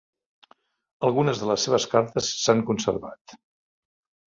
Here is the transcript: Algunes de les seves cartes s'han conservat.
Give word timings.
Algunes 1.11 1.43
de 1.43 1.51
les 1.51 1.67
seves 1.67 1.87
cartes 1.95 2.33
s'han 2.43 2.67
conservat. 2.75 3.41